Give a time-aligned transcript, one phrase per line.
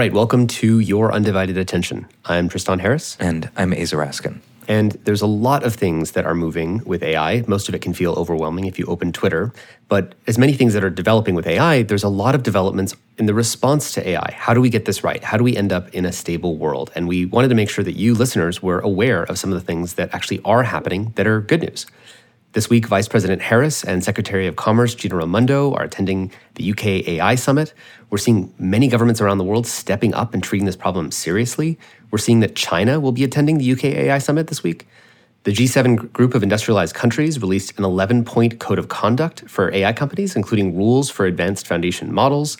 [0.00, 2.08] right, welcome to Your Undivided Attention.
[2.24, 3.18] I'm Tristan Harris.
[3.20, 4.40] And I'm Aza Raskin.
[4.66, 7.44] And there's a lot of things that are moving with AI.
[7.46, 9.52] Most of it can feel overwhelming if you open Twitter.
[9.88, 13.26] But as many things that are developing with AI, there's a lot of developments in
[13.26, 14.32] the response to AI.
[14.32, 15.22] How do we get this right?
[15.22, 16.90] How do we end up in a stable world?
[16.94, 19.66] And we wanted to make sure that you listeners were aware of some of the
[19.66, 21.84] things that actually are happening that are good news.
[22.52, 26.84] This week, Vice President Harris and Secretary of Commerce Gina Raimondo are attending the UK
[27.06, 27.72] AI Summit.
[28.10, 31.78] We're seeing many governments around the world stepping up and treating this problem seriously.
[32.10, 34.88] We're seeing that China will be attending the UK AI Summit this week.
[35.44, 39.92] The G7 group of industrialized countries released an 11 point code of conduct for AI
[39.92, 42.58] companies, including rules for advanced foundation models.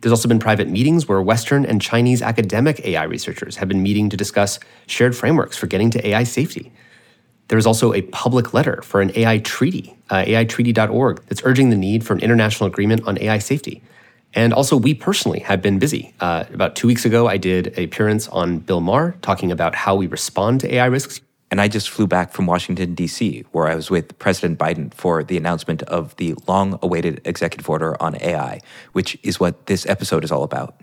[0.00, 4.08] There's also been private meetings where Western and Chinese academic AI researchers have been meeting
[4.08, 6.72] to discuss shared frameworks for getting to AI safety.
[7.48, 11.76] There is also a public letter for an AI treaty, uh, AItreaty.org, that's urging the
[11.76, 13.82] need for an international agreement on AI safety.
[14.34, 16.12] And also, we personally have been busy.
[16.20, 19.94] Uh, about two weeks ago, I did an appearance on Bill Maher talking about how
[19.94, 21.20] we respond to AI risks.
[21.50, 25.22] And I just flew back from Washington, D.C., where I was with President Biden for
[25.22, 28.60] the announcement of the long awaited executive order on AI,
[28.92, 30.74] which is what this episode is all about.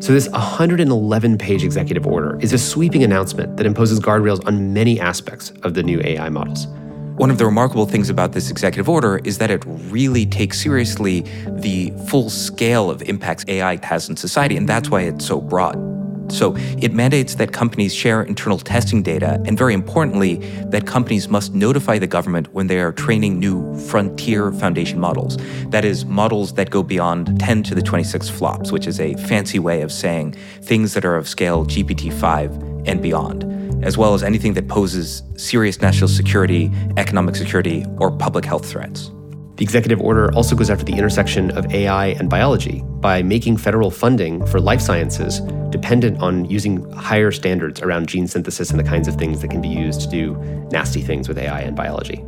[0.00, 5.00] So, this 111 page executive order is a sweeping announcement that imposes guardrails on many
[5.00, 6.68] aspects of the new AI models.
[7.16, 11.22] One of the remarkable things about this executive order is that it really takes seriously
[11.48, 15.97] the full scale of impacts AI has in society, and that's why it's so broad.
[16.30, 21.54] So it mandates that companies share internal testing data, and very importantly, that companies must
[21.54, 25.36] notify the government when they are training new frontier foundation models.
[25.68, 29.58] That is, models that go beyond 10 to the 26 flops, which is a fancy
[29.58, 32.52] way of saying things that are of scale GPT 5
[32.86, 33.44] and beyond,
[33.84, 39.10] as well as anything that poses serious national security, economic security, or public health threats.
[39.58, 43.90] The executive order also goes after the intersection of AI and biology by making federal
[43.90, 49.08] funding for life sciences dependent on using higher standards around gene synthesis and the kinds
[49.08, 50.36] of things that can be used to do
[50.70, 52.24] nasty things with AI and biology.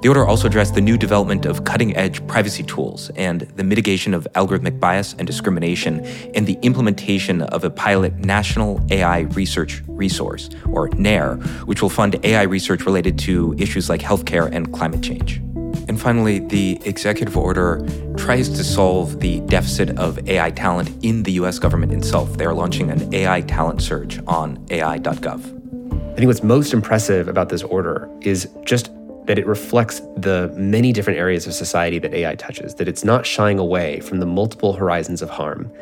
[0.00, 4.14] The order also addressed the new development of cutting edge privacy tools and the mitigation
[4.14, 6.00] of algorithmic bias and discrimination
[6.34, 12.18] and the implementation of a pilot National AI Research Resource, or NAIRR, which will fund
[12.24, 15.42] AI research related to issues like healthcare and climate change.
[15.90, 17.84] And finally, the executive order
[18.16, 22.38] tries to solve the deficit of AI talent in the US government itself.
[22.38, 25.40] They are launching an AI talent search on AI.gov.
[26.12, 28.92] I think what's most impressive about this order is just
[29.24, 33.26] that it reflects the many different areas of society that AI touches, that it's not
[33.26, 35.72] shying away from the multiple horizons of harm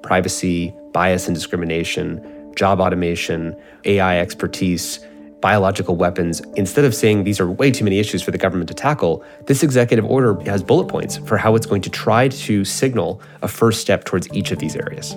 [0.00, 5.00] privacy, bias and discrimination, job automation, AI expertise,
[5.40, 8.74] biological weapons, instead of saying these are way too many issues for the government to
[8.74, 13.20] tackle, this executive order has bullet points for how it's going to try to signal
[13.42, 15.16] a first step towards each of these areas.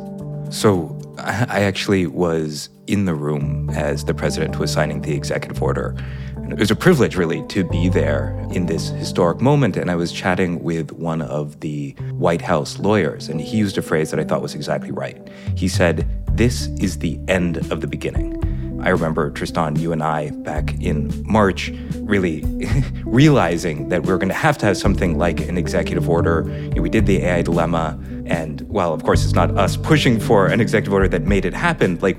[0.49, 5.95] So, I actually was in the room as the president was signing the executive order.
[6.35, 9.77] And it was a privilege, really, to be there in this historic moment.
[9.77, 13.81] And I was chatting with one of the White House lawyers, and he used a
[13.81, 15.17] phrase that I thought was exactly right.
[15.55, 18.40] He said, This is the end of the beginning.
[18.83, 22.43] I remember Tristan, you and I back in March really
[23.05, 26.45] realizing that we are going to have to have something like an executive order.
[26.47, 30.19] You know, we did the AI dilemma, and while of course it's not us pushing
[30.19, 32.17] for an executive order that made it happen, like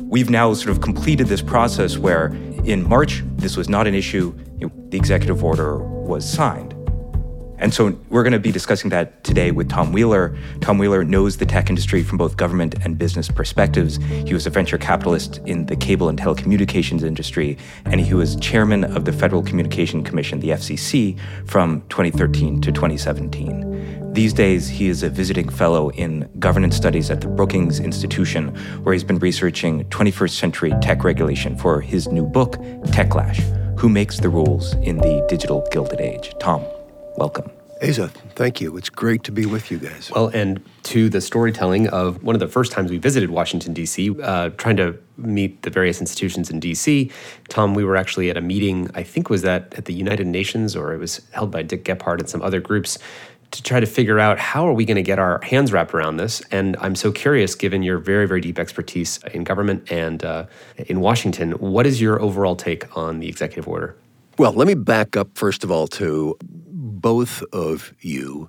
[0.00, 2.26] we've now sort of completed this process where
[2.64, 4.34] in March this was not an issue.
[4.58, 6.74] You know, the executive order was signed.
[7.60, 10.36] And so we're going to be discussing that today with Tom Wheeler.
[10.62, 13.96] Tom Wheeler knows the tech industry from both government and business perspectives.
[14.26, 18.84] He was a venture capitalist in the cable and telecommunications industry, and he was chairman
[18.84, 24.12] of the Federal Communication Commission, the FCC, from 2013 to 2017.
[24.14, 28.48] These days, he is a visiting fellow in governance studies at the Brookings Institution,
[28.82, 32.54] where he's been researching 21st century tech regulation for his new book,
[32.86, 33.38] Techlash
[33.78, 36.34] Who Makes the Rules in the Digital Gilded Age.
[36.40, 36.64] Tom,
[37.20, 37.50] welcome.
[37.82, 38.76] Aza, thank you.
[38.78, 40.10] It's great to be with you guys.
[40.14, 44.16] Well, and to the storytelling of one of the first times we visited Washington, D.C.,
[44.22, 47.10] uh, trying to meet the various institutions in D.C.
[47.48, 50.74] Tom, we were actually at a meeting, I think was that at the United Nations,
[50.74, 52.98] or it was held by Dick Gephardt and some other groups
[53.50, 56.16] to try to figure out how are we going to get our hands wrapped around
[56.16, 56.40] this.
[56.50, 60.46] And I'm so curious, given your very, very deep expertise in government and uh,
[60.76, 63.96] in Washington, what is your overall take on the executive order?
[64.40, 68.48] Well, let me back up, first of all, to both of you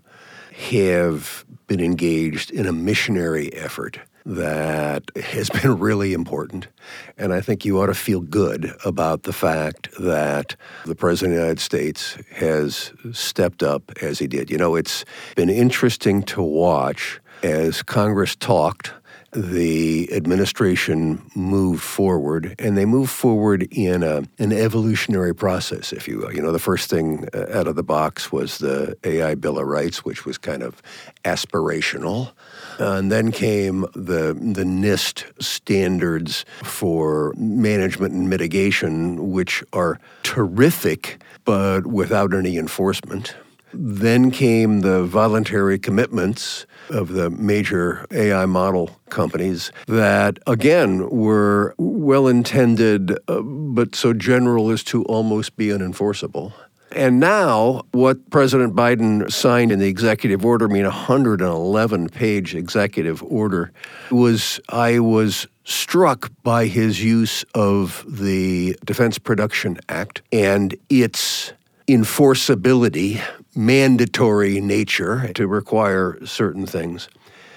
[0.70, 6.70] have been engaged in a missionary effort that has been really important.
[7.18, 10.56] And I think you ought to feel good about the fact that
[10.86, 14.50] the President of the United States has stepped up as he did.
[14.50, 15.04] You know, it's
[15.36, 18.94] been interesting to watch as Congress talked
[19.34, 26.18] the administration moved forward, and they moved forward in a, an evolutionary process, if you
[26.18, 26.34] will.
[26.34, 29.68] You know, the first thing uh, out of the box was the AI Bill of
[29.68, 30.82] Rights, which was kind of
[31.24, 32.32] aspirational.
[32.78, 41.88] And then came the, the NIST standards for management and mitigation, which are terrific, but
[41.88, 43.36] without any enforcement.
[43.74, 52.28] Then came the voluntary commitments of the major AI model companies that, again, were well
[52.28, 56.54] intended, uh, but so general as to almost be unenforceable.
[56.94, 62.54] And now, what President Biden signed in the executive order, I mean, a 111 page
[62.54, 63.72] executive order,
[64.10, 71.54] was I was struck by his use of the Defense Production Act and its
[71.88, 73.22] enforceability,
[73.56, 77.10] mandatory nature to require certain things.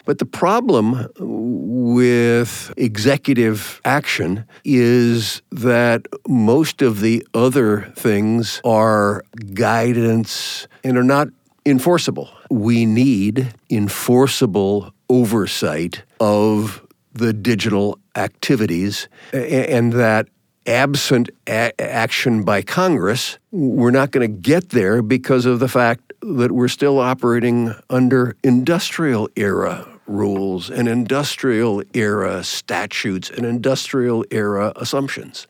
[0.06, 9.24] But the problem with executive action is that most of the other things are
[9.54, 11.28] guidance and are not
[11.64, 12.28] enforceable.
[12.50, 16.82] We need enforceable oversight of
[17.14, 20.28] the digital activities, and that
[20.66, 26.12] absent a- action by Congress, we're not going to get there because of the fact
[26.22, 34.72] that we're still operating under industrial era rules and industrial era statutes and industrial era
[34.76, 35.46] assumptions.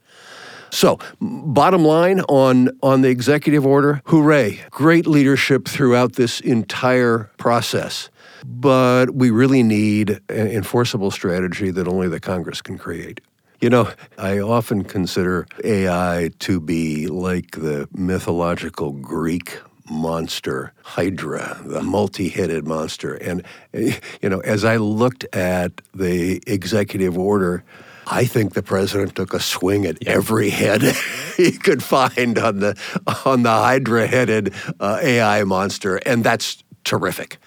[0.71, 8.11] So, bottom line on, on the executive order, hooray, great leadership throughout this entire process.
[8.45, 13.21] But we really need an enforceable strategy that only the Congress can create.
[13.61, 19.59] You know, I often consider AI to be like the mythological Greek
[19.91, 23.15] monster, Hydra, the multi headed monster.
[23.15, 23.43] And,
[23.73, 27.65] you know, as I looked at the executive order,
[28.07, 30.83] I think the president took a swing at every head
[31.37, 32.79] he could find on the
[33.25, 37.39] on the Hydra-headed uh, AI monster, and that's terrific.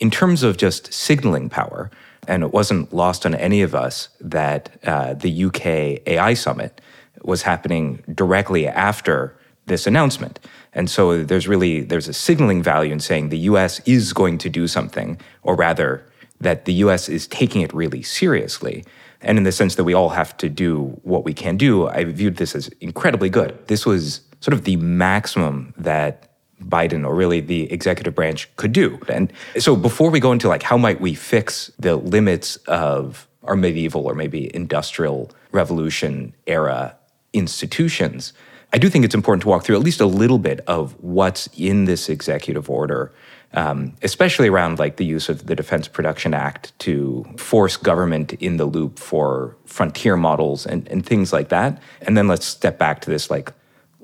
[0.00, 1.90] In terms of just signaling power,
[2.28, 5.66] and it wasn't lost on any of us that uh, the UK
[6.06, 6.80] AI summit
[7.22, 9.36] was happening directly after
[9.66, 10.38] this announcement.
[10.74, 14.50] And so there's really there's a signaling value in saying the US is going to
[14.50, 16.04] do something or rather
[16.40, 18.84] that the US is taking it really seriously.
[19.20, 22.04] And in the sense that we all have to do what we can do, I
[22.04, 23.58] viewed this as incredibly good.
[23.66, 26.27] This was sort of the maximum that
[26.62, 28.98] Biden or really the executive branch could do.
[29.08, 33.56] And so before we go into like how might we fix the limits of our
[33.56, 36.96] medieval or maybe industrial revolution era
[37.32, 38.32] institutions,
[38.72, 41.48] I do think it's important to walk through at least a little bit of what's
[41.56, 43.12] in this executive order,
[43.54, 48.58] um, especially around like the use of the Defense Production Act to force government in
[48.58, 51.80] the loop for frontier models and, and things like that.
[52.02, 53.52] And then let's step back to this like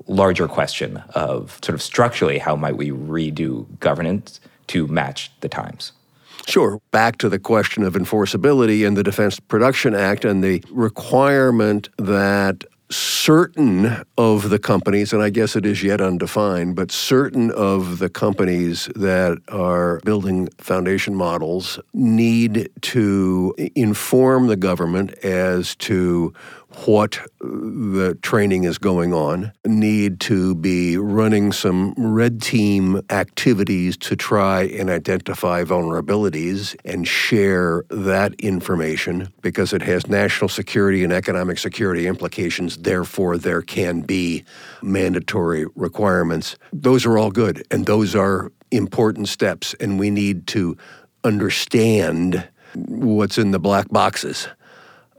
[0.07, 5.91] larger question of sort of structurally how might we redo governance to match the times.
[6.47, 6.79] Sure.
[6.91, 12.63] Back to the question of enforceability and the Defense Production Act and the requirement that
[12.91, 18.09] certain of the companies, and I guess it is yet undefined, but certain of the
[18.09, 26.31] companies that are building foundation models need to inform the government as to
[26.85, 33.97] what uh, the training is going on, need to be running some red team activities
[33.97, 41.13] to try and identify vulnerabilities and share that information because it has national security and
[41.13, 42.77] economic security implications.
[42.77, 44.43] Therefore, there can be
[44.81, 46.57] mandatory requirements.
[46.73, 50.77] Those are all good, and those are important steps, and we need to
[51.23, 54.47] understand what's in the black boxes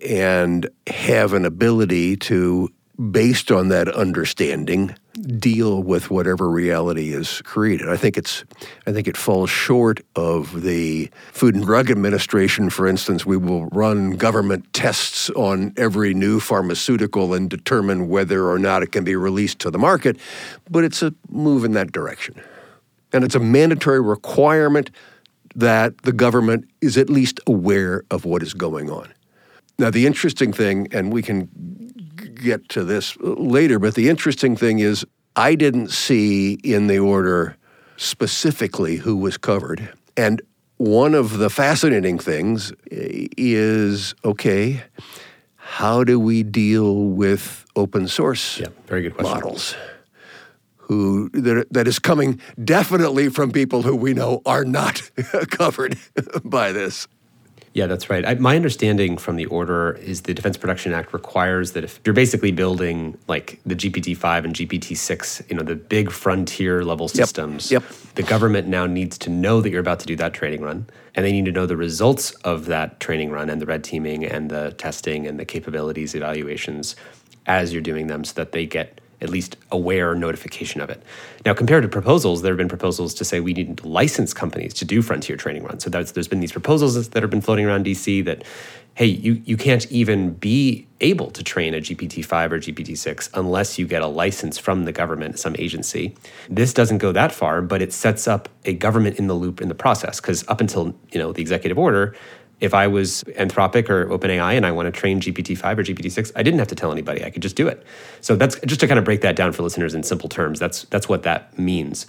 [0.05, 2.71] and have an ability to,
[3.11, 4.95] based on that understanding,
[5.39, 7.89] deal with whatever reality is created.
[7.89, 8.45] I think it's
[8.87, 13.25] I think it falls short of the Food and Drug Administration, for instance.
[13.25, 18.93] We will run government tests on every new pharmaceutical and determine whether or not it
[18.93, 20.19] can be released to the market,
[20.71, 22.41] but it's a move in that direction.
[23.13, 24.91] And it's a mandatory requirement
[25.55, 29.13] that the government is at least aware of what is going on.
[29.79, 31.49] Now, the interesting thing, and we can
[32.35, 35.05] get to this later, but the interesting thing is
[35.35, 37.57] I didn't see in the order
[37.97, 39.91] specifically who was covered.
[40.17, 40.41] And
[40.79, 44.83] one of the fascinating things is okay,
[45.57, 49.35] how do we deal with open source yeah, very good question.
[49.35, 49.75] models?
[50.77, 55.11] Who that, that is coming definitely from people who we know are not
[55.51, 55.99] covered
[56.45, 57.09] by this.
[57.77, 58.25] Yeah, that's right.
[58.25, 62.15] I, my understanding from the order is the Defense Production Act requires that if you're
[62.15, 67.83] basically building like the GPT-5 and GPT-6, you know, the big frontier level systems, Yep.
[68.15, 71.27] the government now needs to know that you're about to do that training run, and
[71.27, 74.51] they need to know the results of that training run and the red teaming and
[74.51, 76.97] the testing and the capabilities evaluations
[77.45, 81.03] as you're doing them, so that they get at least aware notification of it.
[81.45, 84.75] Now, compared to proposals, there have been proposals to say we need to license companies
[84.75, 85.85] to do frontier training runs.
[85.85, 88.45] So there's been these proposals that have been floating around DC that,
[88.95, 93.87] hey, you, you can't even be able to train a GPT-5 or GPT-6 unless you
[93.87, 96.15] get a license from the government, some agency.
[96.49, 99.69] This doesn't go that far, but it sets up a government in the loop in
[99.69, 100.21] the process.
[100.21, 102.15] Because up until you know the executive order,
[102.61, 106.43] if I was Anthropic or OpenAI and I want to train GPT-5 or GPT-6, I
[106.43, 107.25] didn't have to tell anybody.
[107.25, 107.85] I could just do it.
[108.21, 110.59] So that's just to kind of break that down for listeners in simple terms.
[110.59, 112.07] That's that's what that means.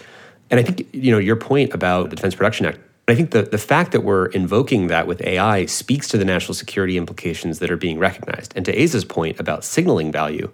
[0.50, 2.80] And I think you know your point about the Defense Production Act.
[3.10, 6.56] I think the, the fact that we're invoking that with AI speaks to the national
[6.56, 8.51] security implications that are being recognized.
[8.54, 10.51] And to Aza's point about signaling value,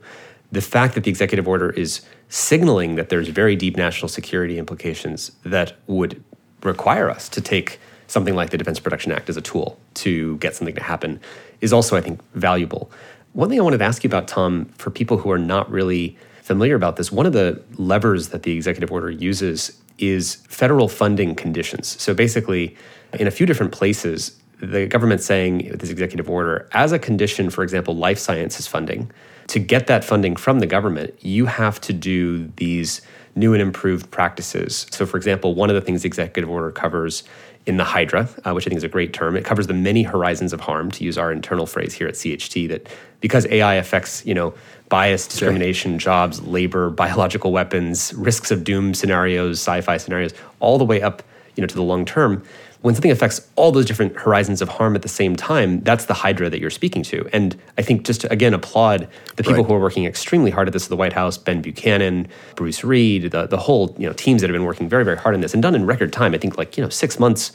[0.51, 5.31] the fact that the executive order is signaling that there's very deep national security implications
[5.43, 6.23] that would
[6.61, 10.55] require us to take something like the Defense Production Act as a tool to get
[10.55, 11.19] something to happen
[11.61, 12.91] is also, I think, valuable.
[13.33, 16.17] One thing I wanted to ask you about, Tom, for people who are not really
[16.41, 21.35] familiar about this, one of the levers that the executive order uses is federal funding
[21.35, 21.99] conditions.
[22.01, 22.75] So basically,
[23.13, 27.49] in a few different places, the government's saying with this executive order, as a condition,
[27.49, 29.11] for example, life sciences funding,
[29.47, 33.01] to get that funding from the government, you have to do these
[33.35, 34.85] new and improved practices.
[34.91, 37.23] So, for example, one of the things the executive order covers
[37.65, 39.37] in the Hydra, uh, which I think is a great term.
[39.37, 42.67] It covers the many horizons of harm, to use our internal phrase here at CHT,
[42.69, 42.87] that
[43.21, 44.53] because AI affects, you know,
[44.89, 51.01] bias, discrimination, jobs, labor, biological weapons, risks of doom scenarios, sci-fi scenarios, all the way
[51.01, 51.23] up,
[51.55, 52.43] you know, to the long term.
[52.83, 56.13] When something affects all those different horizons of harm at the same time, that's the
[56.13, 57.27] Hydra that you're speaking to.
[57.31, 59.65] And I think just to, again applaud the people Right.
[59.65, 63.31] who are working extremely hard at this at the White House, Ben Buchanan, Bruce Reed,
[63.31, 65.53] the, the whole you know teams that have been working very, very hard on this
[65.53, 66.33] and done in record time.
[66.33, 67.53] I think like you know six months,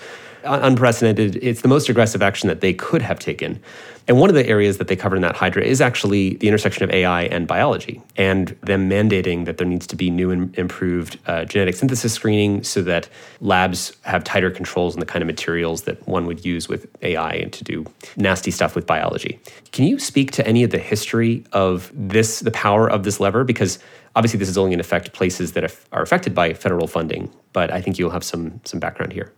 [0.48, 1.36] unprecedented.
[1.42, 3.60] It's the most aggressive action that they could have taken.
[4.08, 6.82] And one of the areas that they cover in that Hydra is actually the intersection
[6.82, 11.18] of AI and biology, and them mandating that there needs to be new and improved
[11.26, 13.06] uh, genetic synthesis screening so that
[13.42, 17.32] labs have tighter controls on the kind of materials that one would use with AI
[17.32, 17.84] and to do
[18.16, 19.38] nasty stuff with biology.
[19.72, 23.44] Can you speak to any of the history of this, the power of this lever?
[23.44, 23.78] Because
[24.16, 27.70] obviously this is only going to affect places that are affected by federal funding, but
[27.70, 29.32] I think you'll have some some background here.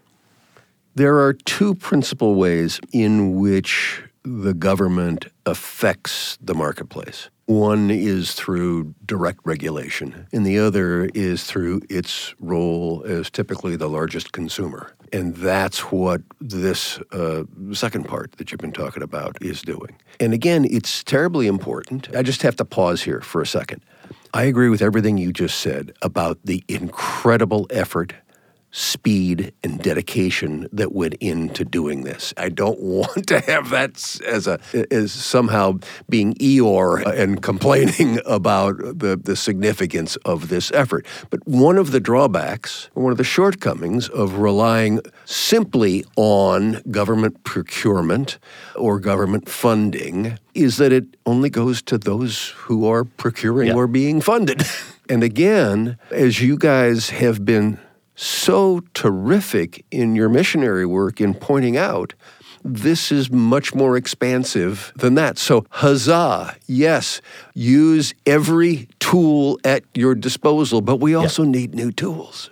[0.94, 7.30] There are two principal ways in which the government affects the marketplace.
[7.46, 13.88] One is through direct regulation, and the other is through its role as typically the
[13.88, 14.94] largest consumer.
[15.12, 19.96] And that's what this uh, second part that you've been talking about is doing.
[20.20, 22.14] And again, it's terribly important.
[22.14, 23.82] I just have to pause here for a second.
[24.32, 28.14] I agree with everything you just said about the incredible effort
[28.72, 32.32] speed and dedication that went into doing this.
[32.36, 34.58] I don't want to have that as a
[34.90, 41.06] as somehow being Eeyore and complaining about the, the significance of this effort.
[41.30, 48.38] But one of the drawbacks, one of the shortcomings of relying simply on government procurement
[48.76, 53.74] or government funding is that it only goes to those who are procuring Yeah.
[53.74, 54.62] or being funded.
[55.08, 57.78] and again, as you guys have been
[58.20, 62.12] so terrific in your missionary work in pointing out
[62.62, 65.38] this is much more expansive than that.
[65.38, 67.22] So, huzzah, yes,
[67.54, 72.50] use every tool at your disposal, but we also need new tools.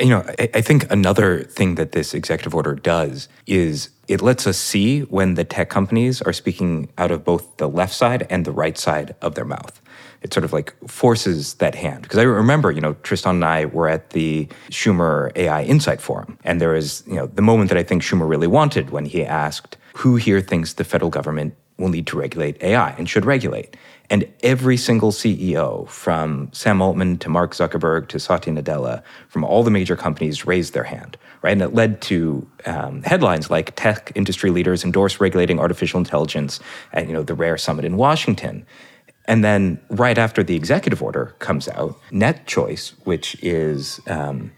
[0.00, 4.46] You know, I, I think another thing that this executive order does is it lets
[4.46, 8.44] us see when the tech companies are speaking out of both the left side and
[8.44, 9.80] the right side of their mouth.
[10.22, 12.02] It sort of like forces that hand.
[12.02, 16.38] Because I remember, you know, Tristan and I were at the Schumer AI Insight Forum,
[16.44, 19.24] and there was, you know, the moment that I think Schumer really wanted when he
[19.24, 23.76] asked, who here thinks the federal government will need to regulate AI and should regulate?
[24.08, 29.64] And every single CEO, from Sam Altman to Mark Zuckerberg to Satya Nadella, from all
[29.64, 31.50] the major companies, raised their hand, right?
[31.50, 36.60] And it led to um, headlines like "Tech industry leaders endorse regulating artificial intelligence"
[36.92, 38.64] at you know the Rare Summit in Washington.
[39.28, 44.52] And then right after the executive order comes out, NetChoice, which is um,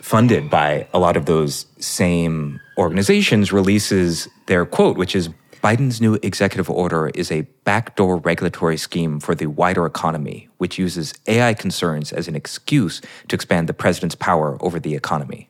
[0.00, 5.28] funded by a lot of those same organizations releases their quote, which is
[5.62, 11.12] Biden's new executive order is a backdoor regulatory scheme for the wider economy, which uses
[11.26, 15.49] AI concerns as an excuse to expand the president's power over the economy.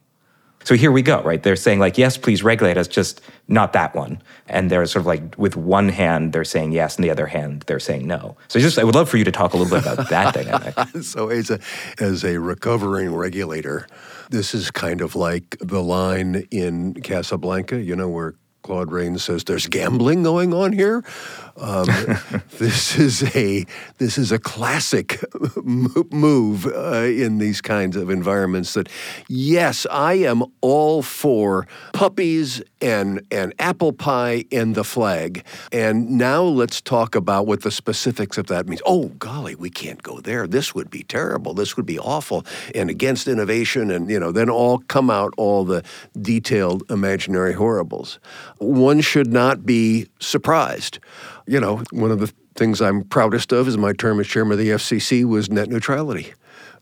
[0.64, 1.42] So here we go, right?
[1.42, 4.20] They're saying, like, yes, please regulate us, just not that one.
[4.46, 7.62] And they're sort of like, with one hand, they're saying yes, and the other hand,
[7.66, 8.36] they're saying no.
[8.48, 10.74] So just, I would love for you to talk a little bit about that dynamic.
[11.02, 11.58] So as a,
[11.98, 13.86] as a recovering regulator,
[14.28, 19.44] this is kind of like the line in Casablanca, you know, where Claude Rains says
[19.44, 21.02] there's gambling going on here.
[21.56, 21.86] Um,
[22.58, 23.66] this is a
[23.98, 25.22] this is a classic
[25.62, 28.74] move uh, in these kinds of environments.
[28.74, 28.88] That
[29.28, 35.44] yes, I am all for puppies and and apple pie and the flag.
[35.72, 38.82] And now let's talk about what the specifics of that means.
[38.86, 40.46] Oh golly, we can't go there.
[40.46, 41.54] This would be terrible.
[41.54, 43.90] This would be awful and against innovation.
[43.90, 45.82] And you know, then all come out all the
[46.20, 48.18] detailed imaginary horribles.
[48.58, 50.98] One should not be surprised
[51.50, 54.58] you know, one of the things I'm proudest of is my term as chairman of
[54.58, 56.32] the FCC was net neutrality.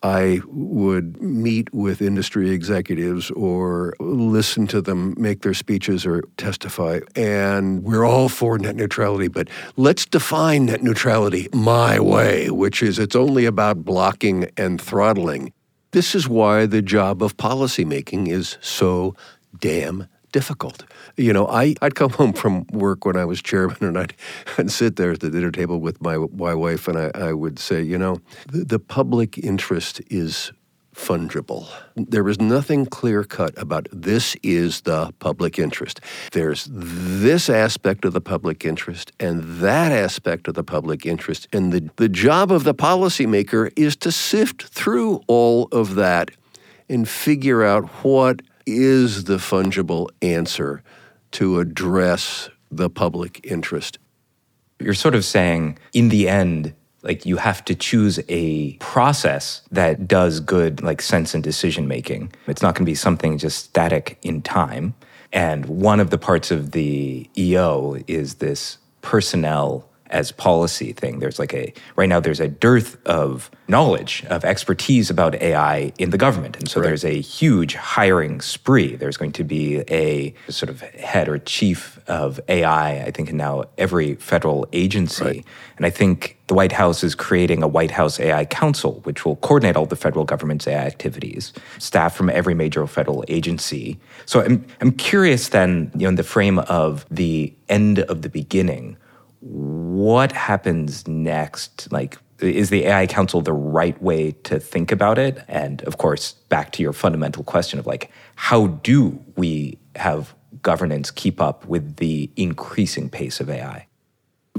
[0.02, 7.00] I would meet with industry executives or listen to them make their speeches or testify.
[7.16, 12.98] And we're all for net neutrality, but let's define net neutrality my way, which is
[12.98, 15.50] it's only about blocking and throttling.
[15.92, 19.16] This is why the job of policymaking is so
[19.58, 20.84] damn difficult.
[21.18, 24.14] You know, I, I'd come home from work when I was chairman and I'd,
[24.56, 27.58] I'd sit there at the dinner table with my, my wife and I, I would
[27.58, 30.52] say, you know, the, the public interest is
[30.94, 31.68] fungible.
[31.96, 36.00] There is nothing clear cut about this is the public interest.
[36.32, 41.48] There's this aspect of the public interest and that aspect of the public interest.
[41.52, 46.30] And the, the job of the policymaker is to sift through all of that
[46.88, 50.82] and figure out what is the fungible answer
[51.32, 53.98] to address the public interest.
[54.78, 60.08] You're sort of saying, in the end, like you have to choose a process that
[60.08, 62.32] does good like sense and decision making.
[62.46, 64.94] It's not going to be something just static in time.
[65.32, 71.18] And one of the parts of the EO is this personnel as policy thing.
[71.18, 76.10] There's like a right now there's a dearth of knowledge of expertise about AI in
[76.10, 76.86] the government, and so right.
[76.86, 78.96] there's a huge hiring spree.
[78.96, 83.36] There's going to be a sort of head or chief of AI, I think, in
[83.36, 85.44] now every federal agency, right.
[85.76, 89.36] and I think the White House is creating a White House AI Council, which will
[89.36, 93.98] coordinate all the federal government's AI activities, staff from every major federal agency.
[94.24, 98.28] So I'm I'm curious then, you know, in the frame of the end of the
[98.30, 98.96] beginning
[99.40, 101.90] what happens next?
[101.90, 105.42] Like, is the AI Council the right way to think about it?
[105.48, 111.10] And of course, back to your fundamental question of like, how do we have governance
[111.10, 113.87] keep up with the increasing pace of AI?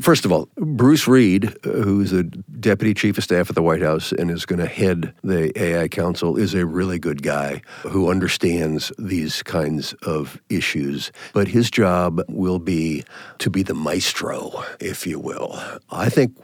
[0.01, 4.11] First of all, Bruce Reed, who's the deputy chief of staff at the White House
[4.11, 8.91] and is going to head the AI Council, is a really good guy who understands
[8.97, 11.11] these kinds of issues.
[11.33, 13.03] But his job will be
[13.39, 15.61] to be the maestro, if you will.
[15.89, 16.37] I think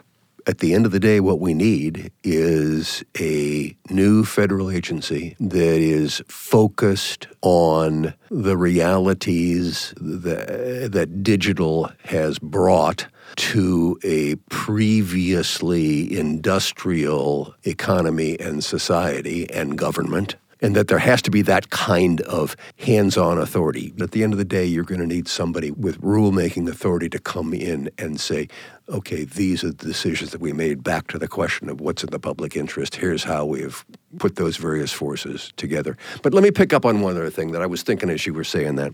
[0.46, 5.80] at the end of the day, what we need is a new federal agency that
[5.80, 18.38] is focused on the realities that, that digital has brought to a previously industrial economy
[18.38, 23.38] and society and government and that there has to be that kind of hands on
[23.38, 23.94] authority.
[24.00, 27.20] At the end of the day, you're going to need somebody with rulemaking authority to
[27.20, 28.48] come in and say,
[28.88, 32.10] okay, these are the decisions that we made back to the question of what's in
[32.10, 32.96] the public interest.
[32.96, 33.84] Here's how we've
[34.18, 35.96] put those various forces together.
[36.22, 38.34] But let me pick up on one other thing that I was thinking as you
[38.34, 38.92] were saying that.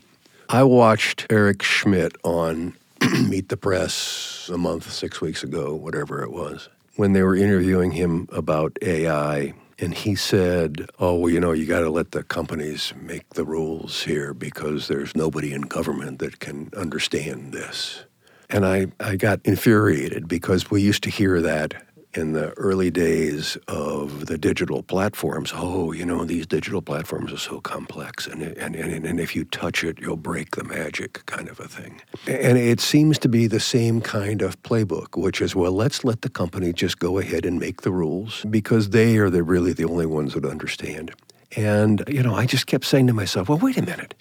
[0.50, 2.76] I watched Eric Schmidt on
[3.30, 7.92] Meet the Press a month, six weeks ago, whatever it was, when they were interviewing
[7.92, 12.22] him about AI and he said, Oh, well, you know, you got to let the
[12.22, 18.04] companies make the rules here because there's nobody in government that can understand this.
[18.50, 21.74] And I, I got infuriated because we used to hear that
[22.14, 27.38] in the early days of the digital platforms, oh, you know, these digital platforms are
[27.38, 31.48] so complex, and, and, and, and if you touch it, you'll break the magic, kind
[31.48, 32.00] of a thing.
[32.26, 36.22] And it seems to be the same kind of playbook, which is, well, let's let
[36.22, 39.84] the company just go ahead and make the rules because they are the, really the
[39.84, 41.12] only ones that understand.
[41.56, 44.14] And, you know, I just kept saying to myself, well, wait a minute.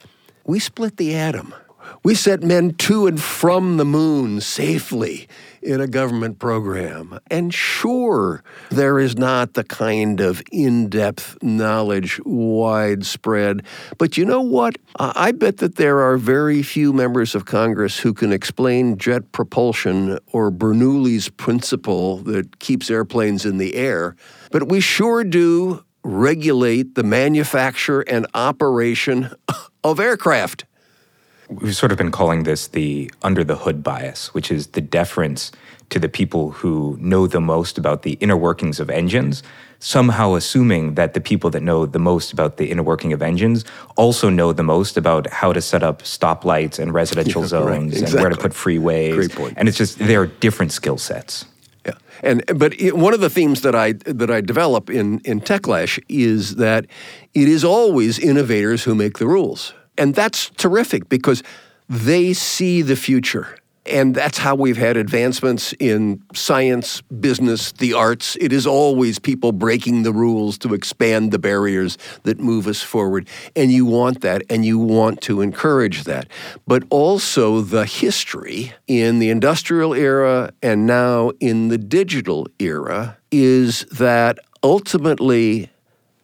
[0.45, 1.53] We split the atom
[2.03, 5.27] We sent men to and from the moon safely
[5.61, 7.19] in a government program.
[7.29, 13.63] And sure, there is not the kind of in depth knowledge widespread.
[13.97, 14.77] But you know what?
[14.97, 20.19] I bet that there are very few members of Congress who can explain jet propulsion
[20.31, 24.15] or Bernoulli's principle that keeps airplanes in the air.
[24.51, 29.29] But we sure do regulate the manufacture and operation
[29.83, 30.65] of aircraft
[31.51, 35.51] we've sort of been calling this the under the hood bias, which is the deference
[35.89, 39.43] to the people who know the most about the inner workings of engines,
[39.79, 43.65] somehow assuming that the people that know the most about the inner working of engines
[43.97, 48.01] also know the most about how to set up stoplights and residential yeah, zones right,
[48.01, 48.13] exactly.
[48.13, 49.13] and where to put freeways.
[49.13, 49.53] Great point.
[49.57, 51.45] And it's just there are different skill sets.
[51.85, 55.41] Yeah, and but it, one of the themes that I that I develop in in
[55.41, 56.85] Techlash is that
[57.33, 59.73] it is always innovators who make the rules.
[60.01, 61.43] And that's terrific because
[61.87, 63.55] they see the future.
[63.85, 68.35] And that's how we've had advancements in science, business, the arts.
[68.41, 73.29] It is always people breaking the rules to expand the barriers that move us forward.
[73.55, 76.27] And you want that, and you want to encourage that.
[76.65, 83.85] But also the history in the industrial era and now in the digital era is
[83.91, 85.69] that ultimately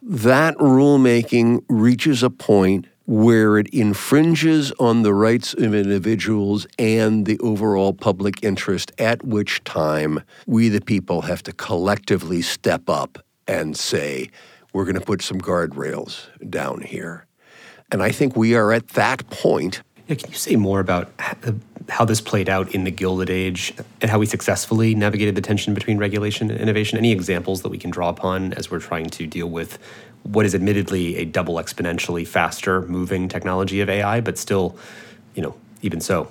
[0.02, 7.40] that rulemaking reaches a point where it infringes on the rights of individuals and the
[7.40, 13.18] overall public interest, at which time we, the people, have to collectively step up
[13.48, 14.30] and say,
[14.74, 17.26] we're going to put some guardrails down here.
[17.94, 19.82] And I think we are at that point.
[20.08, 21.10] Yeah, can you say more about
[21.88, 25.74] how this played out in the Gilded Age and how we successfully navigated the tension
[25.74, 26.98] between regulation and innovation?
[26.98, 29.80] Any examples that we can draw upon as we're trying to deal with
[30.32, 34.78] what is admittedly a double exponentially faster moving technology of AI, but still,
[35.36, 36.30] you know, even so.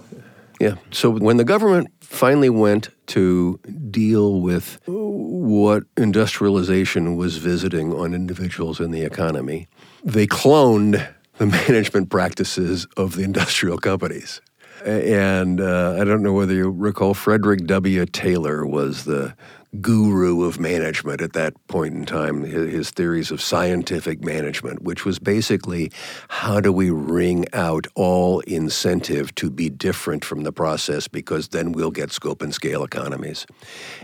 [0.61, 0.77] Yeah.
[0.91, 3.59] So when the government finally went to
[3.91, 9.69] deal with what industrialization was visiting on individuals in the economy,
[10.05, 11.07] they cloned
[11.39, 14.41] the management practices of the industrial companies.
[14.85, 18.07] And uh, I don't know whether you recall, Frederick W.
[18.07, 19.35] Taylor was the
[19.81, 25.19] guru of management at that point in time, his theories of scientific management, which was
[25.19, 25.91] basically
[26.29, 31.73] how do we wring out all incentive to be different from the process because then
[31.73, 33.47] we'll get scope and scale economies.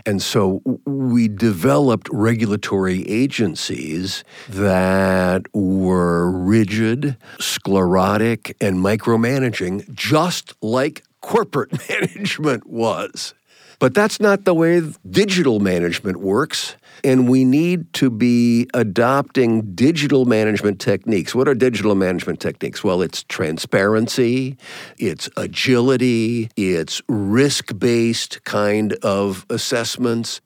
[0.05, 11.71] And so we developed regulatory agencies that were rigid, sclerotic, and micromanaging, just like corporate
[11.89, 13.33] management was.
[13.79, 16.75] But that's not the way digital management works.
[17.03, 21.35] And we need to be adopting digital management techniques.
[21.35, 22.83] What are digital management techniques?
[22.83, 24.57] Well, it's transparency,
[24.97, 30.39] it's agility, it's risk based kind of assessments.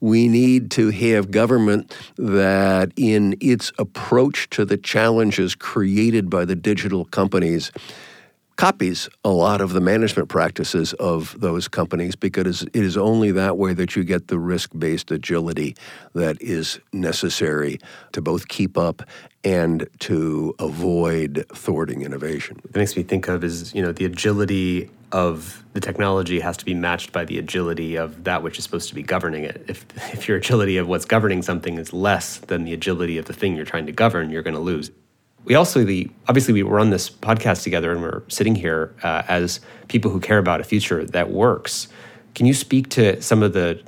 [0.00, 6.54] We need to have government that, in its approach to the challenges created by the
[6.54, 7.72] digital companies,
[8.56, 13.56] copies a lot of the management practices of those companies because it is only that
[13.56, 15.76] way that you get the risk based agility
[16.14, 17.78] that is necessary
[18.12, 19.02] to both keep up
[19.42, 22.60] and to avoid thwarting innovation.
[22.64, 26.64] It makes me think of is, you know, the agility of the technology has to
[26.64, 29.64] be matched by the agility of that which is supposed to be governing it.
[29.68, 33.32] If, if your agility of what's governing something is less than the agility of the
[33.32, 34.90] thing you're trying to govern, you're going to lose
[35.44, 39.60] we also the obviously we run this podcast together and we're sitting here uh, as
[39.88, 41.88] people who care about a future that works
[42.34, 43.80] can you speak to some of the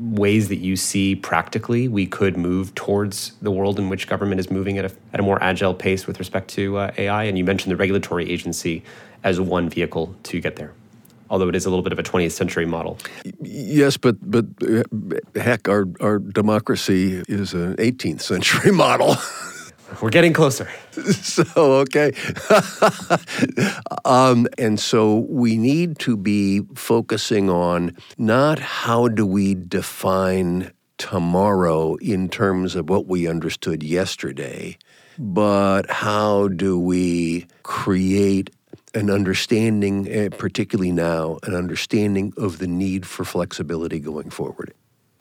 [0.00, 4.50] ways that you see practically we could move towards the world in which government is
[4.50, 7.44] moving at a, at a more agile pace with respect to uh, ai and you
[7.44, 8.82] mentioned the regulatory agency
[9.22, 10.72] as one vehicle to get there
[11.28, 12.98] although it is a little bit of a 20th century model.
[13.40, 14.46] Yes, but but
[15.36, 19.16] heck, our our democracy is an 18th century model.
[20.00, 20.68] We're getting closer.
[20.92, 22.12] so, okay.
[24.04, 31.96] um, and so we need to be focusing on not how do we define tomorrow
[31.96, 34.76] in terms of what we understood yesterday,
[35.18, 38.50] but how do we create
[38.94, 44.74] an understanding, eh, particularly now, an understanding of the need for flexibility going forward.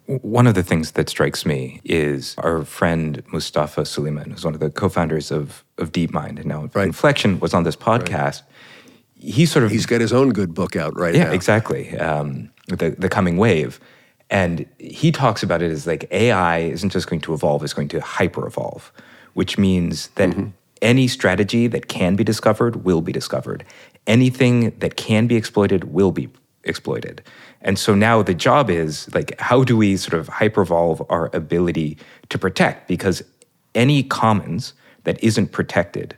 [0.09, 4.59] One of the things that strikes me is our friend Mustafa Suleyman, who's one of
[4.59, 6.87] the co-founders of, of DeepMind, and now right.
[6.87, 8.41] Inflection was on this podcast.
[8.41, 9.33] Right.
[9.33, 11.33] He sort of he's got his own good book out right yeah, now.
[11.33, 11.95] exactly.
[11.99, 13.79] Um, the the coming wave,
[14.31, 17.89] and he talks about it as like AI isn't just going to evolve; it's going
[17.89, 18.91] to hyper evolve,
[19.33, 20.29] which means that.
[20.31, 20.49] Mm-hmm
[20.81, 23.65] any strategy that can be discovered will be discovered.
[24.07, 26.29] anything that can be exploited will be
[26.69, 27.21] exploited.
[27.61, 31.97] And so now the job is like, how do we sort of hypervolve our ability
[32.29, 32.87] to protect?
[32.87, 33.21] Because
[33.75, 36.15] any commons that isn't protected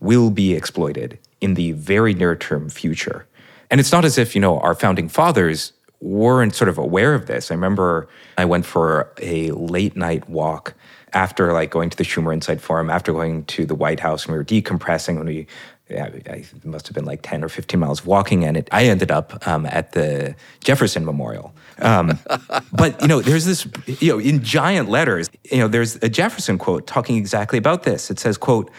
[0.00, 3.26] will be exploited in the very near term future.
[3.70, 7.26] And it's not as if, you know, our founding fathers weren't sort of aware of
[7.26, 7.50] this.
[7.50, 8.08] I remember
[8.38, 10.74] I went for a late night walk
[11.12, 14.32] after like going to the Schumer Insight Forum, after going to the White House, and
[14.32, 15.46] we were decompressing when we
[15.90, 18.68] yeah, it must have been like 10 or 15 miles walking and it.
[18.72, 21.52] I ended up um, at the jefferson memorial.
[21.78, 22.18] Um,
[22.72, 26.58] but you know there's this you know in giant letters you know there's a jefferson
[26.58, 28.10] quote talking exactly about this.
[28.10, 28.70] It says quote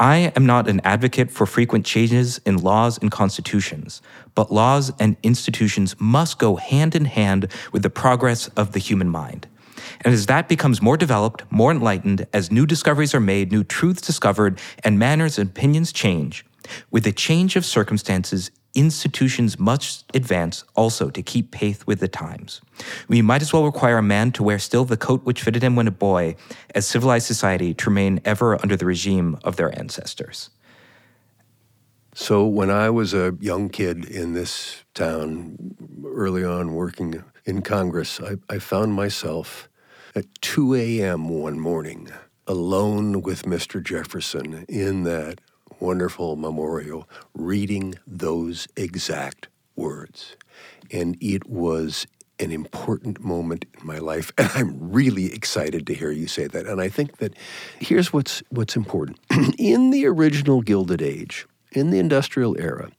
[0.00, 4.00] I am not an advocate for frequent changes in laws and constitutions,
[4.34, 9.10] but laws and institutions must go hand in hand with the progress of the human
[9.10, 9.46] mind.
[10.02, 14.02] And as that becomes more developed, more enlightened, as new discoveries are made, new truths
[14.02, 16.44] discovered, and manners and opinions change,
[16.90, 22.60] with the change of circumstances, institutions must advance also to keep pace with the times.
[23.08, 25.76] We might as well require a man to wear still the coat which fitted him
[25.76, 26.36] when a boy,
[26.74, 30.50] as civilized society to remain ever under the regime of their ancestors.
[32.14, 35.74] So, when I was a young kid in this town,
[36.04, 39.69] early on working in Congress, I, I found myself
[40.14, 41.28] at 2 a.m.
[41.28, 42.08] one morning
[42.46, 43.82] alone with Mr.
[43.82, 45.40] Jefferson in that
[45.78, 50.36] wonderful memorial reading those exact words.
[50.90, 52.06] And it was
[52.38, 56.66] an important moment in my life and I'm really excited to hear you say that.
[56.66, 57.34] And I think that
[57.78, 59.18] here's what's what's important.
[59.58, 62.90] in the original Gilded Age, in the industrial era,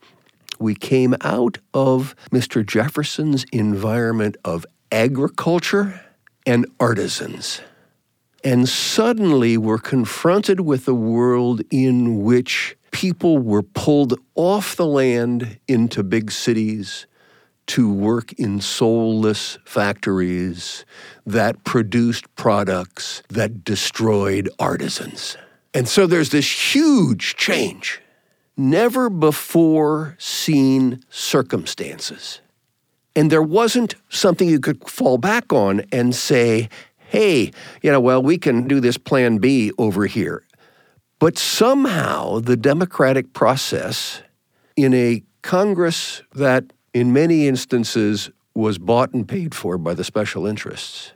[0.59, 2.65] we came out of Mr.
[2.65, 5.99] Jefferson's environment of agriculture
[6.45, 7.61] and artisans.
[8.43, 15.59] And suddenly we're confronted with a world in which people were pulled off the land
[15.67, 17.05] into big cities
[17.67, 20.85] to work in soulless factories
[21.25, 25.37] that produced products that destroyed artisans.
[25.73, 28.01] And so there's this huge change,
[28.57, 32.41] never before seen circumstances.
[33.15, 38.23] And there wasn't something you could fall back on and say, hey, you know, well,
[38.23, 40.45] we can do this plan B over here.
[41.19, 44.21] But somehow the democratic process
[44.75, 50.45] in a Congress that in many instances was bought and paid for by the special
[50.45, 51.13] interests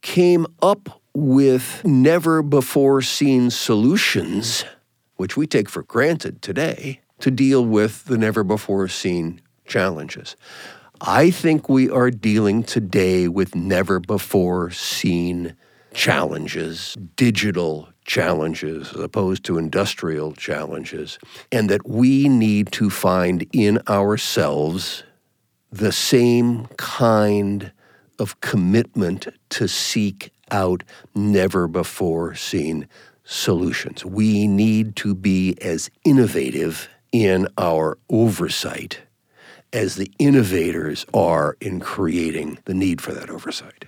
[0.00, 4.64] came up with never before seen solutions,
[5.16, 10.36] which we take for granted today, to deal with the never before seen challenges.
[11.00, 15.54] I think we are dealing today with never before seen
[15.94, 21.20] challenges, digital challenges, as opposed to industrial challenges,
[21.52, 25.04] and that we need to find in ourselves
[25.70, 27.70] the same kind
[28.18, 30.82] of commitment to seek out
[31.14, 32.88] never before seen
[33.22, 34.04] solutions.
[34.04, 39.00] We need to be as innovative in our oversight
[39.72, 43.84] as the innovators are in creating the need for that oversight.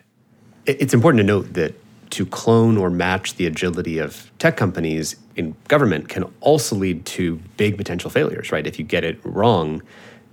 [0.66, 1.74] It's important to note that
[2.10, 7.36] to clone or match the agility of tech companies in government can also lead to
[7.56, 8.66] big potential failures, right?
[8.66, 9.80] If you get it wrong,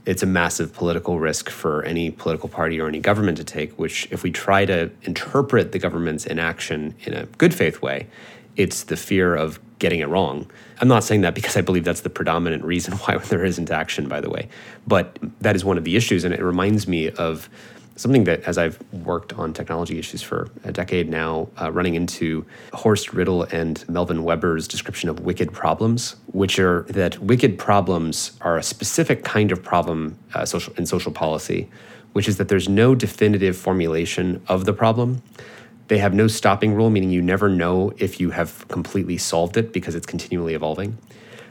[0.05, 4.07] it's a massive political risk for any political party or any government to take, which,
[4.09, 8.07] if we try to interpret the government's inaction in a good faith way,
[8.57, 10.49] it's the fear of getting it wrong.
[10.81, 14.07] I'm not saying that because I believe that's the predominant reason why there isn't action,
[14.07, 14.49] by the way.
[14.85, 16.23] But that is one of the issues.
[16.23, 17.49] And it reminds me of
[17.95, 22.45] something that, as I've worked on technology issues for a decade now, uh, running into
[22.73, 28.57] Horst Rittel and Melvin Webber's description of wicked problems, which are that wicked problems are
[28.57, 31.69] a specific kind of problem uh, social, in social policy,
[32.13, 35.21] which is that there's no definitive formulation of the problem.
[35.87, 39.71] They have no stopping rule, meaning you never know if you have completely solved it
[39.71, 40.97] because it's continually evolving.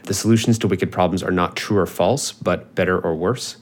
[0.03, 3.57] The solutions to wicked problems are not true or false, but better or worse.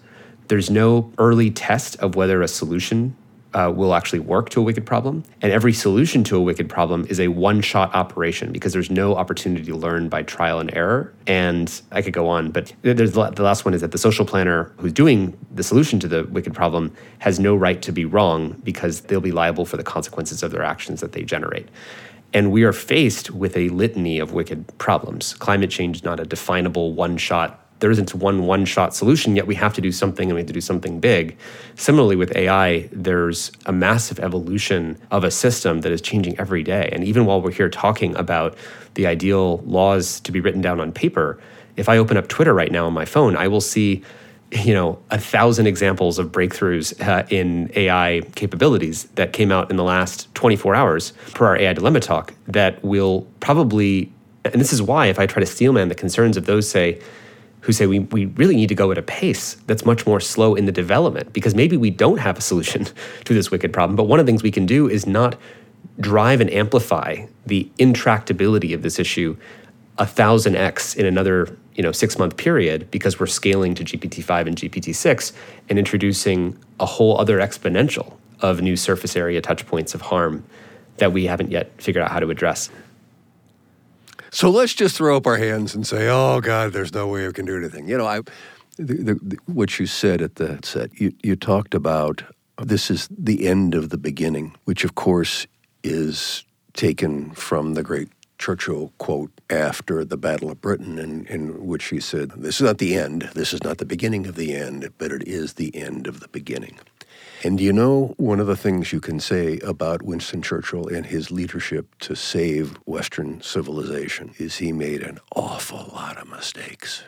[0.47, 3.15] There's no early test of whether a solution
[3.55, 5.23] uh, will actually work to a wicked problem.
[5.41, 9.15] And every solution to a wicked problem is a one shot operation because there's no
[9.15, 11.13] opportunity to learn by trial and error.
[11.25, 14.73] And I could go on, but there's the last one is that the social planner
[14.77, 19.01] who's doing the solution to the wicked problem has no right to be wrong because
[19.01, 21.69] they'll be liable for the consequences of their actions that they generate.
[22.33, 25.33] And we are faced with a litany of wicked problems.
[25.35, 29.47] Climate change is not a definable one shot there isn't one one shot solution, yet
[29.47, 31.37] we have to do something and we have to do something big.
[31.75, 36.89] Similarly, with AI, there's a massive evolution of a system that is changing every day.
[36.91, 38.57] And even while we're here talking about
[38.93, 41.39] the ideal laws to be written down on paper,
[41.75, 44.03] if I open up Twitter right now on my phone, I will see
[44.51, 49.75] you know a thousand examples of breakthroughs uh, in AI capabilities that came out in
[49.75, 54.11] the last 24 hours per our AI dilemma talk that will probably
[54.45, 57.01] and this is why if I try to steelman the concerns of those say
[57.65, 60.53] who say we, we really need to go at a pace that's much more slow
[60.53, 62.85] in the development because maybe we don't have a solution
[63.25, 63.95] to this wicked problem.
[63.95, 65.35] But one of the things we can do is not
[65.99, 69.35] drive and amplify the intractability of this issue
[69.97, 74.47] a thousand X in another you know six month period because we're scaling to GPT-5
[74.47, 75.31] and GPT-6
[75.69, 80.43] and introducing a whole other exponential of new surface area touch points of harm
[80.97, 82.69] that we haven't yet figured out how to address.
[84.35, 87.31] So let's just throw up our hands and say, "Oh God, there's no way we
[87.31, 88.19] can do anything." You know, I,
[88.75, 92.21] the, the, what you said at the set, you, you talked about
[92.61, 95.47] this is the end of the beginning, which of course
[95.85, 96.43] is
[96.73, 102.01] taken from the great Churchill quote after the Battle of Britain, in, in which he
[102.01, 105.13] said, This is not the end, this is not the beginning of the end, but
[105.13, 106.77] it is the end of the beginning.
[107.45, 111.29] And you know, one of the things you can say about Winston Churchill and his
[111.29, 117.03] leadership to save Western civilization is he made an awful lot of mistakes.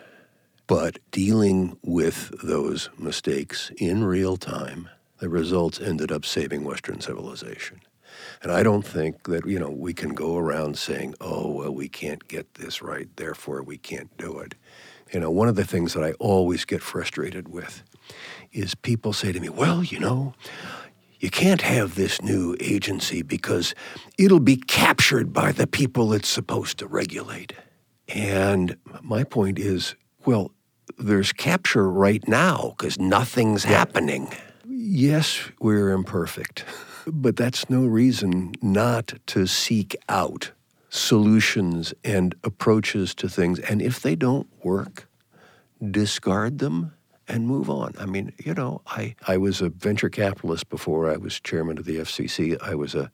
[0.67, 7.82] But dealing with those mistakes in real time, the results ended up saving Western civilization.
[8.43, 11.89] And I don't think that, you know, we can go around saying, oh, well, we
[11.89, 14.54] can't get this right, therefore we can't do it.
[15.13, 17.84] You know, one of the things that I always get frustrated with
[18.52, 20.34] is people say to me, well, you know,
[21.20, 23.74] you can't have this new agency because
[24.17, 27.54] it'll be captured by the people it's supposed to regulate.
[28.08, 30.52] And my point is, well,
[30.98, 33.72] there's capture right now because nothing's yeah.
[33.72, 34.32] happening.
[34.67, 36.63] Yes, we're imperfect,
[37.06, 40.52] but that's no reason not to seek out
[40.89, 43.60] solutions and approaches to things.
[43.60, 45.10] And if they don't work,
[45.91, 46.93] discard them
[47.28, 47.93] and move on.
[48.00, 51.86] I mean, you know, I, I was a venture capitalist before I was chairman of
[51.86, 52.58] the FCC.
[52.62, 53.12] I was a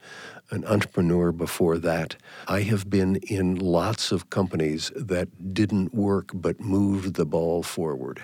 [0.52, 2.16] an entrepreneur before that.
[2.48, 8.22] I have been in lots of companies that didn't work but moved the ball forward.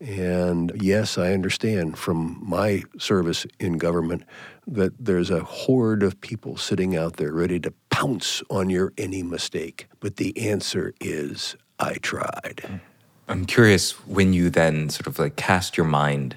[0.00, 4.24] And yes, I understand from my service in government
[4.66, 9.22] that there's a horde of people sitting out there ready to pounce on your any
[9.22, 9.88] mistake.
[10.00, 12.60] But the answer is I tried.
[12.64, 12.80] Mm.
[13.28, 16.36] I'm curious when you then sort of like cast your mind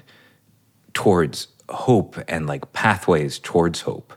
[0.92, 4.12] towards hope and like pathways towards hope,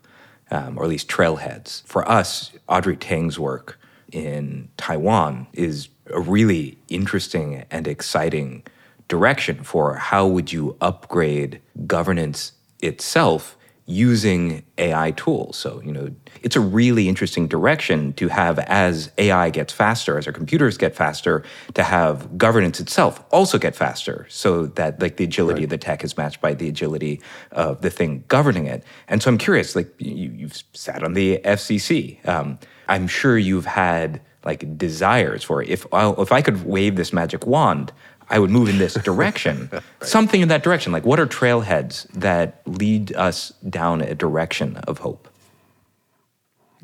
[0.49, 1.83] um, or at least trailheads.
[1.85, 3.79] For us, Audrey Tang's work
[4.11, 8.63] in Taiwan is a really interesting and exciting
[9.07, 15.57] direction for how would you upgrade governance itself using AI tools.
[15.57, 16.09] So, you know,
[16.41, 20.95] it's a really interesting direction to have as AI gets faster, as our computers get
[20.95, 21.43] faster,
[21.73, 25.63] to have governance itself also get faster so that like the agility right.
[25.65, 28.83] of the tech is matched by the agility of the thing governing it.
[29.09, 32.25] And so I'm curious, like you, have sat on the FCC.
[32.27, 37.45] Um, I'm sure you've had like desires for if if I could wave this magic
[37.47, 37.93] wand,
[38.29, 39.69] I would move in this direction.
[39.73, 39.83] right.
[40.01, 40.91] Something in that direction.
[40.91, 45.27] Like, what are trailheads that lead us down a direction of hope?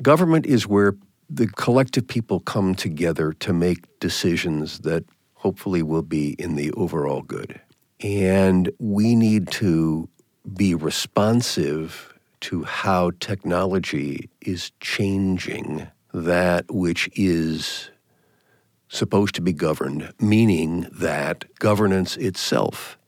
[0.02, 0.96] Government is where
[1.28, 7.22] the collective people come together to make decisions that hopefully will be in the overall
[7.22, 7.60] good.
[8.00, 10.08] And we need to
[10.56, 17.90] be responsive to how technology is changing that which is
[18.90, 22.98] supposed to be governed, meaning that governance itself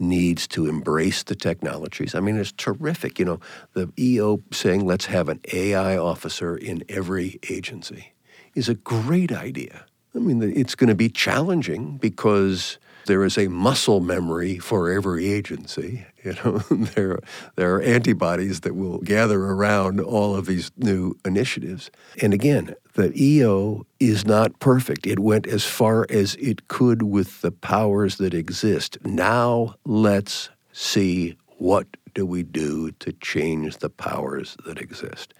[0.00, 2.14] needs to embrace the technologies.
[2.14, 3.18] I mean, it's terrific.
[3.18, 3.40] You know,
[3.74, 8.14] the EO saying, let's have an AI officer in every agency
[8.54, 9.84] is a great idea.
[10.14, 15.30] I mean, it's going to be challenging because there is a muscle memory for every
[15.32, 16.06] agency.
[16.24, 17.18] You know, there
[17.56, 21.90] there are antibodies that will gather around all of these new initiatives.
[22.20, 25.04] And again, the EO is not perfect.
[25.04, 28.98] It went as far as it could with the powers that exist.
[29.04, 35.34] Now let's see what do we do to change the powers that exist.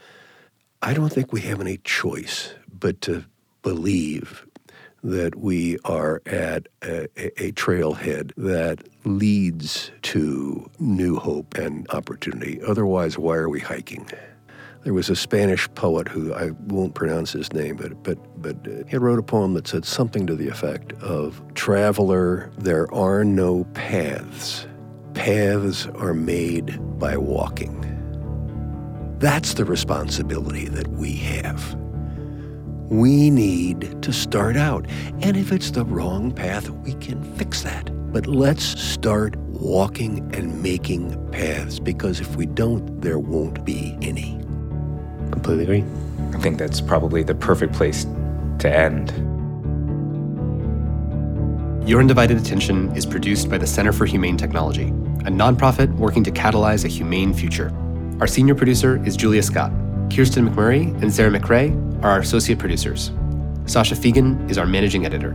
[0.83, 3.25] I don't think we have any choice but to
[3.62, 4.46] believe
[5.03, 7.05] that we are at a,
[7.43, 12.61] a, trailhead that leads to new hope and opportunity.
[12.62, 14.09] Otherwise, why are we hiking?
[14.85, 18.85] There was a Spanish poet who I won't pronounce his name, but but but uh,
[18.88, 23.65] he wrote a poem that said something to the effect of "Traveler, there are no
[23.75, 24.67] paths.
[25.15, 27.79] Paths are made by walking."
[29.19, 31.82] That's the responsibility that we have.
[32.93, 34.87] We need to start out,
[35.23, 37.87] and if it's the wrong path, we can fix that.
[38.13, 44.38] But let's start walking and making paths because if we don't, there won't be any.
[45.31, 45.85] Completely agree.
[46.35, 48.05] I think that's probably the perfect place
[48.59, 49.11] to end.
[51.88, 54.88] Your Undivided Attention is produced by the Center for Humane Technology,
[55.25, 57.73] a nonprofit working to catalyze a humane future.
[58.21, 59.73] Our senior producer is Julia Scott.
[60.15, 63.13] Kirsten McMurray and Sarah McRae are our associate producers.
[63.67, 65.33] Sasha Fegan is our managing editor.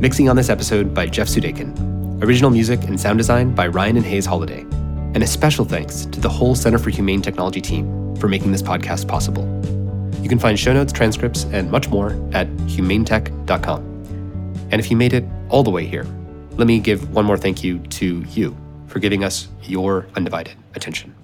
[0.00, 2.22] Mixing on this episode by Jeff Sudakin.
[2.22, 4.60] Original music and sound design by Ryan and Hays Holladay.
[5.14, 8.62] And a special thanks to the whole Center for Humane Technology team for making this
[8.62, 9.44] podcast possible.
[10.22, 13.80] You can find show notes, transcripts, and much more at humanetech.com.
[14.70, 16.06] And if you made it all the way here,
[16.52, 18.56] let me give one more thank you to you
[18.86, 21.14] for giving us your undivided attention.